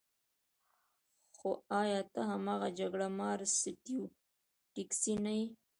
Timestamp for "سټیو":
3.61-4.03